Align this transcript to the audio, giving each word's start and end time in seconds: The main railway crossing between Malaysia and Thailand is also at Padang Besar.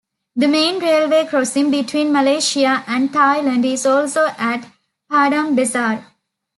The 0.35 0.47
main 0.47 0.79
railway 0.79 1.27
crossing 1.27 1.69
between 1.69 2.11
Malaysia 2.11 2.83
and 2.87 3.11
Thailand 3.13 3.63
is 3.71 3.85
also 3.85 4.29
at 4.35 4.65
Padang 5.07 5.53
Besar. 5.53 6.03